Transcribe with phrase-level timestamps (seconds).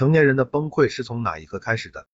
[0.00, 2.06] 成年人的崩溃是从哪一刻开始的？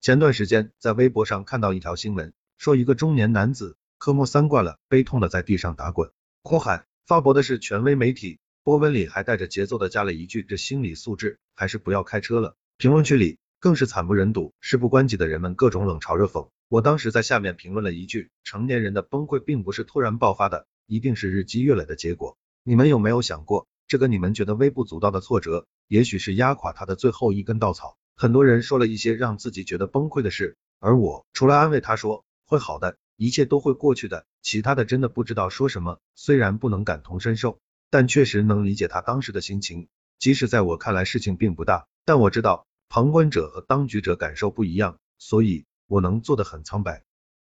[0.00, 6.10] 前段时间在微博上看到一条新闻，说一个中年男子科目三挂了，悲痛的在地上打滚，
[6.42, 6.86] 哭喊。
[7.06, 16.48] 发博的是权威媒体，波文里还带着节奏的加了一句：“这心理素质还是不要开车了。”评论区里更是惨不忍睹，事不关己的人们各种冷嘲热讽。
[16.68, 22.36] 我当时在下面评论了一句：“成年人的崩溃并不是突然爆发的，一定是日积月累的结果。”
[22.66, 27.96] 你们有没有想过，这个你们觉得微不足道的挫折，也许是压垮他的最后一根稻草？
[28.14, 36.00] 很多人说了一些让自己觉得崩溃的事，而我除了安慰他说会好的，一切都会过去的，其他的真的不知道说什么。
[36.14, 39.88] 虽然不能感同身受，但确实能理解他当时的心情。
[40.18, 47.04] 即使在我看来事情并不大，但我知道旁观者和当局者感受不一样，所以我能做的很苍白。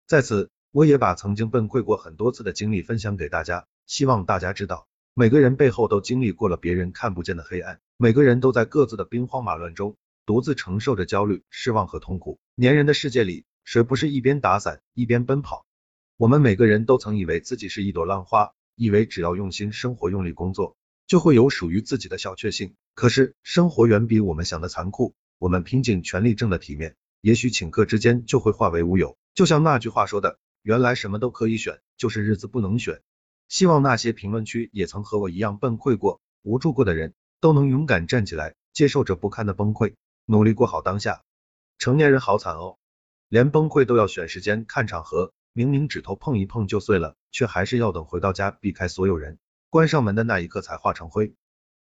[0.09, 4.88] 在此，我也把曾经崩溃过很多次的经历分享给大家，希望大家知道。
[5.15, 12.41] 每个人背后都经历过了别人看不见的黑暗，每个人都在各自的兵荒马乱中独自承受着焦虑、失望和痛苦。
[12.57, 15.66] 粘人的世界里，谁不是一边打伞一边奔跑？
[16.16, 22.74] 我们每个人都曾以为自己是一朵浪花，以为只要用心生活、用力工作，就会有属于自己的小确幸。
[22.95, 29.19] 可是生活远比我们想的残酷，我们拼尽全力挣的体面，也许顷刻之间就会化为乌有。
[29.35, 33.02] 就像那句话说的，原来什么都可以选，就是日子不能选。
[33.52, 39.92] 希望那些评论区也曾和我一样崩溃过、无助过的人，都能勇敢站起来，接受这不堪的崩溃，
[40.24, 41.22] 努力过好当下。
[41.76, 42.78] 成年人好惨哦，
[43.28, 51.34] 连崩溃都要选时间、看场合，明明指头碰一碰就碎了，却还是要等回到家，避开所有人，关上门的那一刻才化成灰。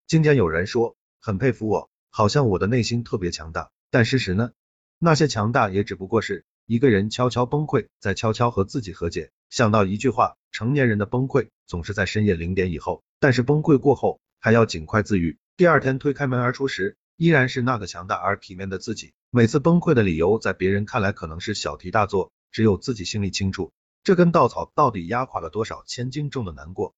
[0.08, 4.54] 今天有人说很佩服我，好像我的内心特别强大，但事实呢？
[5.00, 9.32] 那些强大也只不过是一个人悄悄崩溃，再悄悄和自己和解。
[9.50, 15.38] 想到一句话，成年人的崩溃总是在深夜零点以后，但是崩溃过后还要尽快自愈。
[15.58, 19.14] 第二天推开门而出时，依然是那个强大而体面的自己。
[19.30, 23.74] 每次崩溃的理由，在别人看来可能是小题大做，只有自己心里清楚，
[24.04, 26.86] 这根稻草到底压垮了多少千斤重的难过。